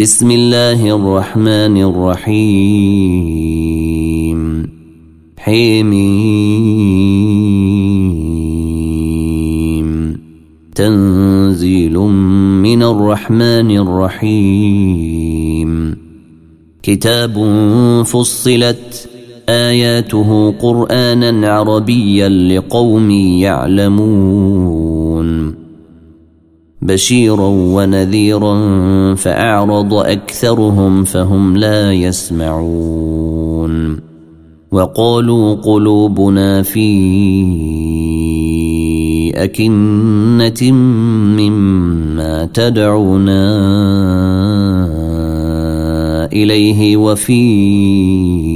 بسم 0.00 0.30
الله 0.30 0.96
الرحمن 0.96 1.76
الرحيم. 1.76 2.32
حميم. 5.38 6.22
تنزيل 10.74 11.98
من 12.62 12.82
الرحمن 12.82 13.78
الرحيم. 13.78 15.96
كتاب 16.82 17.34
فصلت 18.06 19.08
آياته 19.48 20.52
قرآنا 20.52 21.48
عربيا 21.48 22.28
لقوم 22.28 23.10
يعلمون. 23.10 24.71
بشيرا 26.82 27.48
ونذيرا 27.48 28.54
فأعرض 29.14 29.94
أكثرهم 29.94 31.04
فهم 31.04 31.56
لا 31.56 31.92
يسمعون 31.92 33.52
وقالوا 34.72 35.54
قلوبنا 35.54 36.62
في 36.62 36.92
أكنة 39.34 40.72
مما 41.38 42.44
تدعونا 42.54 43.42
إليه 46.32 46.96
وفي 46.96 48.51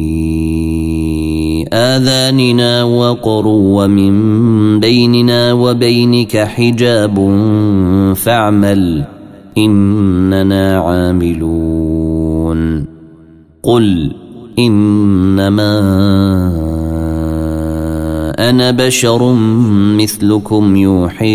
آذاننا 1.97 2.83
وقر 2.83 3.47
ومن 3.47 4.81
بيننا 4.81 5.53
وبينك 5.53 6.37
حجاب 6.37 7.17
فاعمل 8.17 9.05
إننا 9.59 10.79
عاملون. 10.79 12.61
قل 13.63 14.13
إنما 14.59 15.81
أنا 18.39 18.71
بشر 18.71 19.33
مثلكم 19.97 20.77
يوحي 20.77 21.27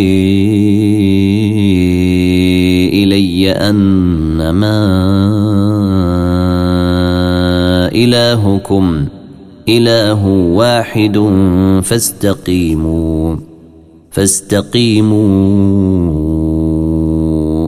إلي 2.93 3.51
أنما 3.51 4.77
إلهكم. 7.95 9.05
إله 9.69 10.27
واحد 10.27 11.17
فاستقيموا 11.83 13.35
فاستقيموا 14.11 15.21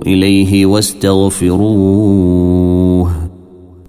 إليه 0.08 0.66
واستغفروه. 0.66 1.73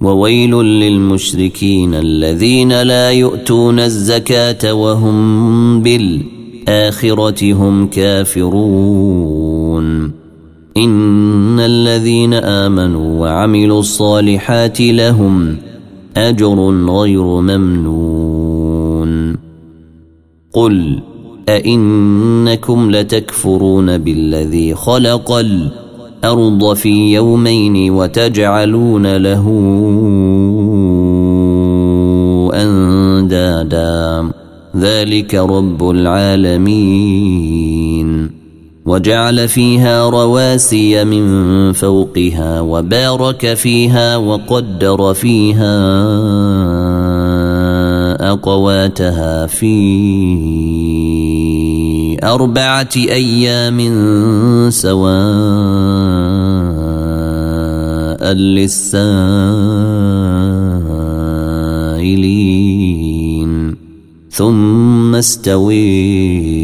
وويل 0.00 0.50
للمشركين 0.54 1.94
الذين 1.94 2.82
لا 2.82 3.10
يؤتون 3.10 3.80
الزكاة 3.80 4.74
وهم 4.74 5.82
بالآخرة 5.82 7.52
هم 7.52 7.86
كافرون. 7.86 9.44
إن 10.76 11.60
الذين 11.60 12.34
آمنوا 12.34 13.20
وعملوا 13.20 13.80
الصالحات 13.80 14.80
لهم 14.80 15.56
أجر 16.16 16.70
غير 16.70 17.22
ممنون. 17.22 19.36
قل 20.52 21.00
أئنكم 21.48 22.90
لتكفرون 22.90 23.98
بالذي 23.98 24.74
خلق 24.74 25.32
الأرض 25.32 26.74
في 26.74 27.14
يومين 27.14 27.90
وتجعلون 27.90 29.16
له 29.16 29.48
أندادا. 32.54 34.30
ذلك 34.76 35.34
رب 35.34 35.90
العالمين. 35.90 37.63
وجعل 38.86 39.48
فيها 39.48 40.08
رواسي 40.08 41.04
من 41.04 41.72
فوقها 41.72 42.60
وبارك 42.60 43.54
فيها 43.54 44.16
وقدر 44.16 45.14
فيها 45.14 45.74
أقواتها 48.32 49.46
في 49.46 49.76
أربعة 52.24 52.88
أيام 52.96 53.78
سواء 54.70 55.04
للسائلين. 58.32 59.34
ثم 64.30 65.14
استوي 65.14 66.63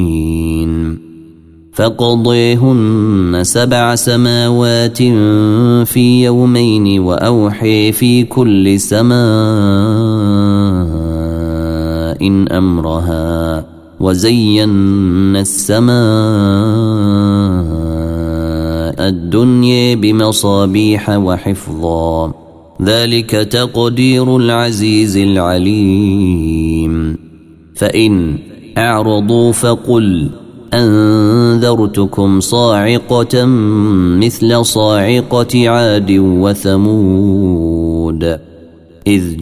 فقضيهن 1.81 3.39
سبع 3.43 3.95
سماوات 3.95 4.97
في 5.87 6.23
يومين 6.23 6.99
وأوحي 6.99 7.91
في 7.91 8.23
كل 8.23 8.79
سماء 8.79 9.21
أمرها 12.57 13.65
وزينا 13.99 15.41
السماء 15.41 15.91
الدنيا 19.07 19.95
بمصابيح 19.95 21.09
وحفظا. 21.09 22.33
ذلك 22.81 23.29
تقدير 23.29 24.37
العزيز 24.37 25.17
العليم. 25.17 27.17
فإن 27.75 28.37
أعرضوا 28.77 29.51
فقل 29.51 30.29
أنذرتكم 30.73 32.39
صاعقة 32.39 33.45
مثل 34.15 34.65
صاعقة 34.65 35.69
عاد 35.69 36.11
وثمود 36.19 38.23
إذ 39.07 39.41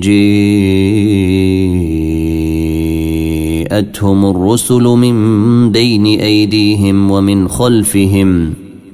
جاءتهم 3.70 4.26
الرسل 4.26 4.84
من 4.84 5.72
بين 5.72 6.06
أيديهم 6.06 7.12
ومن 7.12 7.48
خلفهم 7.48 8.54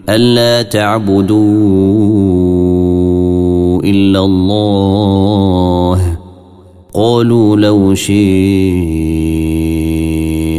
ألا 0.09 0.62
تعبدوا 0.62 1.35
إلا 3.84 4.25
الله 4.25 6.17
قالوا 6.94 7.56
لو 7.56 7.96
شئ 7.96 9.34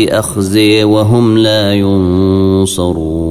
أخزي 0.00 0.84
وهم 0.84 1.38
لا 1.38 1.74
ينصرون. 1.74 3.30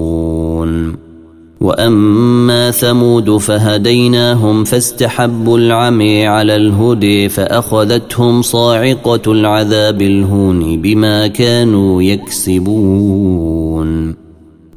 وأما 1.61 2.71
ثمود 2.71 3.37
فهديناهم 3.37 4.63
فاستحبوا 4.63 5.57
العمي 5.57 6.27
على 6.27 6.55
الهدي 6.55 7.29
فأخذتهم 7.29 8.41
صاعقة 8.41 9.31
العذاب 9.31 10.01
الهون 10.01 10.81
بما 10.81 11.27
كانوا 11.27 12.01
يكسبون. 12.01 13.89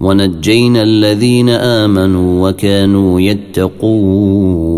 ونجينا 0.01 0.83
الذين 0.83 1.49
آمنوا 1.49 2.49
وكانوا 2.49 3.21
يتقون. 3.21 4.73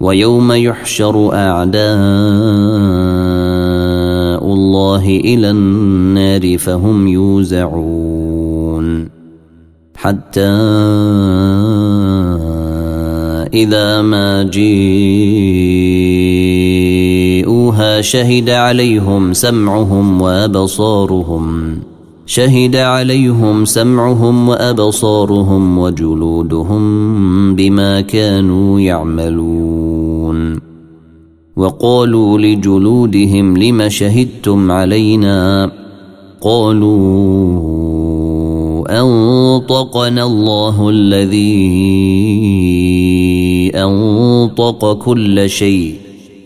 ويوم 0.00 0.52
يحشر 0.52 1.34
أعداء 1.34 1.96
الله 4.76 5.08
إلى 5.08 5.50
النار 5.50 6.58
فهم 6.58 7.08
يوزعون. 7.08 9.08
حتى 9.96 10.46
إذا 13.54 14.02
ما 14.02 14.42
جيءوها 14.42 14.80
شهد 18.00 18.50
عليهم 18.50 19.32
سمعهم 19.32 20.22
وأبصارهم. 20.22 21.78
شهد 22.26 22.76
عليهم 22.76 23.64
سمعهم 23.64 24.48
وأبصارهم 24.48 25.78
وجلودهم 25.78 27.54
بما 27.54 28.00
كانوا 28.00 28.80
يعملون. 28.80 30.65
وقالوا 31.56 32.38
لجلودهم 32.38 33.56
لم 33.56 33.88
شهدتم 33.88 34.70
علينا 34.70 35.70
قالوا 36.40 37.56
أنطقنا 39.00 40.24
الله 40.24 40.88
الذي 40.88 41.46
أنطق 43.74 44.92
كل 44.92 45.50
شيء 45.50 45.94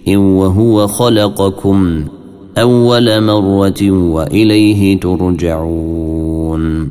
وهو 0.08 0.86
خلقكم 0.86 2.04
أول 2.58 3.20
مرة 3.24 3.90
وإليه 3.90 5.00
ترجعون 5.00 6.90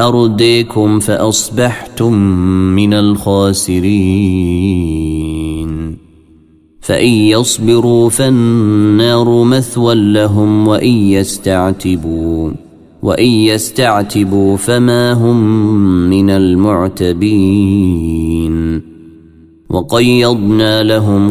أرديكم 0.00 0.98
فأصبحتم 1.00 2.12
من 2.74 2.94
الخاسرين. 2.94 3.82
فإن 6.80 7.08
يصبروا 7.08 8.10
فالنار 8.10 9.44
مثوى 9.44 9.94
لهم 9.94 10.68
وإن 10.68 10.88
يستعتبوا 10.88 12.50
وإن 13.02 13.28
يستعتبوا 13.28 14.56
فما 14.56 15.12
هم 15.12 15.36
من 16.10 16.30
المعتبين. 16.30 17.72
وقيضنا 19.70 20.82
لهم 20.82 21.30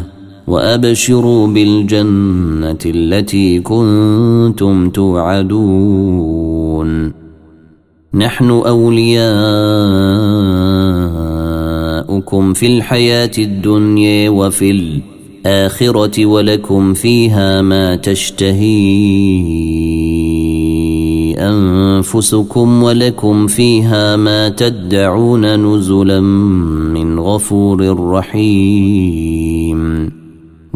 وأبشروا 0.51 1.47
بالجنة 1.47 2.77
التي 2.85 3.59
كنتم 3.59 4.89
توعدون. 4.89 6.31
نحن 8.13 8.49
أولياؤكم 8.49 9.23
في 12.53 12.67
الحياة 12.67 13.31
الدنيا 13.37 14.29
وفي 14.29 14.71
الآخرة 14.71 16.25
ولكم 16.25 16.93
فيها 16.93 17.61
ما 17.61 17.95
تشتهي 17.95 19.41
أنفسكم 21.39 22.83
ولكم 22.83 23.47
فيها 23.47 24.15
ما 24.15 24.49
تدعون 24.49 25.75
نزلا 25.75 26.19
من 26.19 27.19
غفور 27.19 28.09
رحيم. 28.11 29.40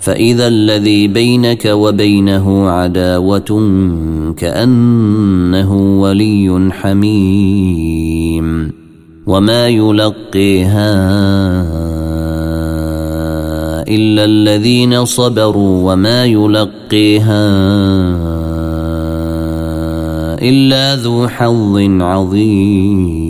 فإذا 0.00 0.48
الذي 0.48 1.08
بينك 1.08 1.64
وبينه 1.64 2.70
عداوة 2.70 3.70
كأنه 4.36 6.00
ولي 6.00 6.70
حميم 6.72 8.72
وما 9.26 9.68
يلقيها 9.68 10.92
إلا 13.88 14.24
الذين 14.24 15.04
صبروا 15.04 15.92
وما 15.92 16.24
يلقيها 16.24 17.50
إلا 20.42 20.96
ذو 20.96 21.28
حظ 21.28 21.78
عظيم. 22.00 23.29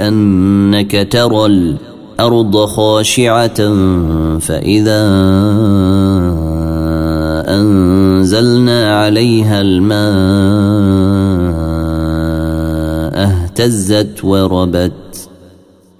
انك 0.00 1.08
ترى 1.10 1.46
الأرض 1.46 2.64
خاشعة 2.64 3.74
فإذا 4.38 5.08
أنزلنا 7.48 9.00
عليها 9.00 9.60
الماء 9.60 9.98
اهتزت 13.24 14.24
وربت. 14.24 15.28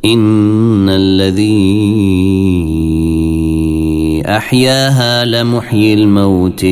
إن 0.05 0.88
الذي 0.88 1.59
أحياها 4.26 5.25
لمحيي 5.25 5.95
الموت. 5.95 6.64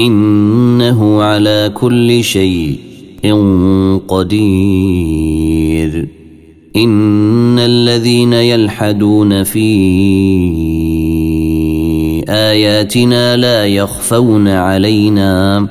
إنه 0.00 1.22
على 1.22 1.70
كل 1.74 2.24
شيء 2.24 2.78
قدير. 4.08 6.08
إن 6.76 7.58
الذين 7.58 8.32
يلحدون 8.32 9.42
في 9.42 9.64
آياتنا 12.28 13.36
لا 13.36 13.66
يخفون 13.66 14.48
علينا. 14.48 15.68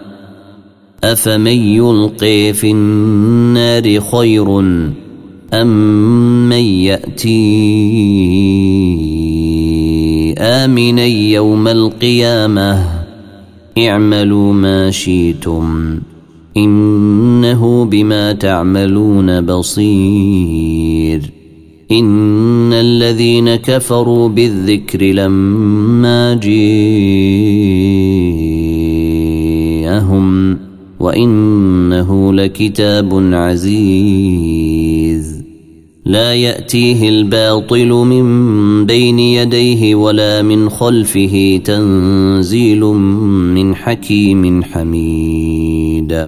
أفمن 1.04 1.48
يلقي 1.48 2.54
في 2.54 2.72
النار 2.72 4.00
خير 4.00 4.60
أم 5.54 6.50
من 6.50 6.64
يأتي 6.64 7.44
آمنا 10.38 11.06
يوم 11.06 11.68
القيامة؟ 11.68 13.04
اعملوا 13.78 14.54
ما 14.54 14.92
شئتم. 14.92 16.00
إنه 16.58 17.86
بما 17.86 18.34
تعملون 18.34 19.42
بصير. 19.42 21.32
إن 21.92 22.74
الذين 22.74 23.56
كفروا 23.56 24.30
بالذكر 24.30 25.04
لما 25.04 26.34
جيءهم 26.34 26.64
وإنه 31.00 32.34
لكتاب 32.34 33.34
عزيز. 33.34 35.44
لا 36.06 36.34
يأتيه 36.34 37.10
الباطل 37.10 37.88
من 37.88 38.86
بين 38.86 39.20
يديه 39.20 39.96
ولا 39.96 40.42
من 40.42 40.70
خلفه 40.70 41.62
تنزيل 41.66 42.80
من 43.56 43.76
حكيم 43.76 44.64
حميد. 44.64 46.28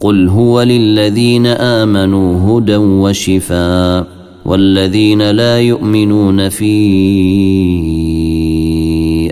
قل 0.00 0.28
هو 0.28 0.62
للذين 0.62 1.46
امنوا 1.46 2.58
هدى 2.58 2.76
وشفاء 2.76 4.06
والذين 4.44 5.30
لا 5.30 5.60
يؤمنون 5.60 6.48
في 6.48 6.70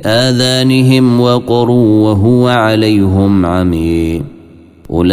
اذانهم 0.06 1.20
وقر 1.20 1.70
وهو 1.70 2.48
عليهم 2.48 3.46
عمي 3.46 4.22
اولئك 4.90 5.12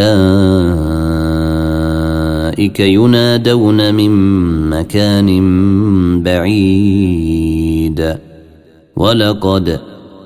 ينادون 2.80 3.96
من 3.96 4.12
مكان 4.70 5.30
بعيد 6.24 8.16
ولقد 8.96 9.80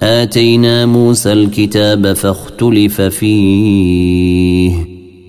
اتينا 0.03 0.85
موسى 0.85 1.33
الكتاب 1.33 2.13
فاختلف 2.13 3.01
فيه 3.01 4.88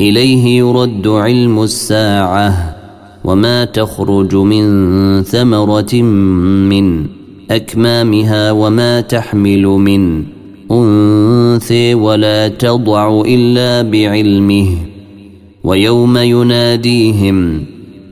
إليه 0.00 0.58
يرد 0.58 1.06
علم 1.06 1.62
الساعة 1.62 2.76
وما 3.24 3.64
تخرج 3.64 4.34
من 4.34 4.64
ثمرة 5.22 5.94
من 6.72 7.06
أكمامها 7.50 8.52
وما 8.52 9.00
تحمل 9.00 9.62
من 9.62 10.24
أنثى 10.70 11.94
ولا 11.94 12.48
تضع 12.48 13.22
إلا 13.26 13.82
بعلمه 13.82 14.68
ويوم 15.64 16.16
يناديهم 16.16 17.64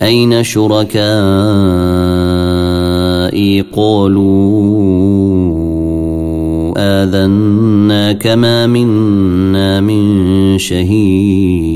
أين 0.03 0.43
شركائي 0.45 0.97
قالوا 3.77 5.07
آذنا 6.77 8.13
كما 8.13 8.67
منا 8.67 9.81
من 9.81 10.59
شهيد 10.59 11.76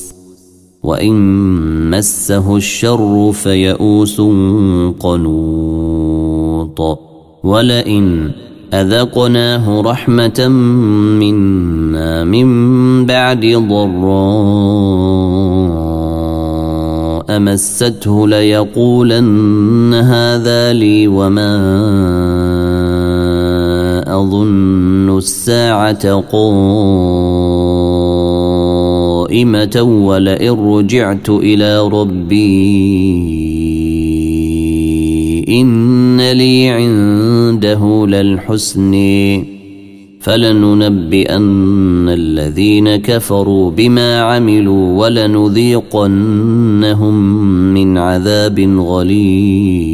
وإن 0.83 1.89
مسه 1.89 2.55
الشر 2.55 3.31
فيئوس 3.31 4.21
قنوط 4.99 6.79
ولئن 7.43 8.31
أذقناه 8.73 9.81
رحمة 9.81 10.47
منا 11.19 12.23
من 12.23 13.05
بعد 13.05 13.45
ضراء 13.69 14.01
مسته 17.39 18.27
ليقولن 18.27 19.93
هذا 19.93 20.73
لي 20.73 21.07
وما 21.07 21.61
أظن 24.07 25.17
الساعة 25.17 26.19
قائمة 29.31 29.81
ولئن 29.81 30.51
رجعت 30.51 31.29
إلى 31.29 31.87
ربي 31.87 32.51
إن 35.49 36.31
لي 36.31 36.69
عنده 36.69 38.07
للحسن. 38.07 38.93
فلننبئن 40.19 42.09
الذين 42.09 42.95
كفروا 42.95 43.71
بما 43.71 44.21
عملوا 44.21 44.99
ولنذيقنهم 44.99 46.13
من 47.73 47.97
عذاب 47.97 48.59
غليظ. 48.59 49.91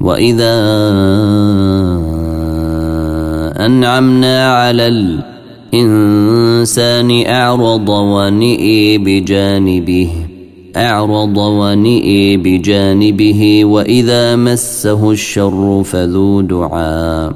وإذا 0.00 0.54
أنعمنا 3.66 4.52
على 4.52 4.86
الإنسان 5.74 7.26
أعرض 7.26 7.88
ونئي 7.88 8.98
بجانبه 8.98 10.10
أعرض 10.76 11.36
ونئي 11.36 12.36
بجانبه 12.36 13.64
وإذا 13.64 14.36
مسه 14.36 15.10
الشر 15.10 15.82
فذو 15.84 16.40
دعاء 16.40 17.32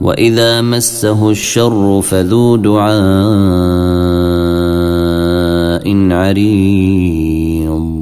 وإذا 0.00 0.60
مسه 0.60 1.30
الشر 1.30 2.00
فذو 2.02 2.56
دعاء 2.56 2.94
عريض. 6.12 7.94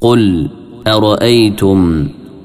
قل 0.00 0.48
أرأيتم 0.86 2.08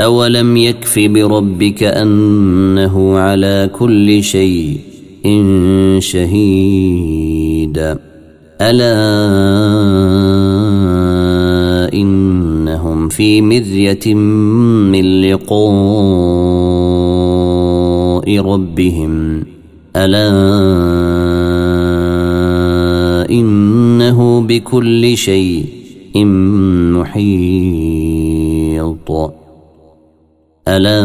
أولم 0.00 0.56
يكف 0.56 0.98
بربك 0.98 1.82
أنه 1.82 3.18
على 3.18 3.70
كل 3.78 4.22
شيء 4.22 4.78
شهيد 5.98 7.78
ألا 8.60 8.96
إنهم 11.94 13.08
في 13.08 13.42
مرية 13.42 14.14
من 14.14 15.20
لقاء 15.22 15.56
ربهم 18.40 19.44
ألا 19.96 20.30
إنه 23.30 24.40
بكل 24.40 25.16
شيء 25.16 25.64
محيط 26.94 27.65
ألا 30.68 31.02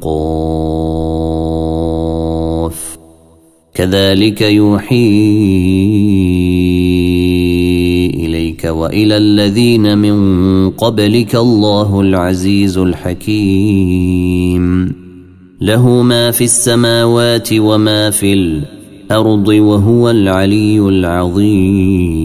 قاف 0.00 1.04
كذلك 3.74 4.40
يوحي 4.40 5.83
وإلى 8.84 9.16
الذين 9.16 9.98
من 9.98 10.70
قبلك 10.70 11.34
الله 11.34 12.00
العزيز 12.00 12.78
الحكيم. 12.78 14.64
له 15.60 16.02
ما 16.02 16.30
في 16.30 16.44
السماوات 16.44 17.48
وما 17.52 18.10
في 18.10 18.32
الأرض 18.32 19.48
وهو 19.48 20.10
العلي 20.10 20.78
العظيم. 20.78 22.23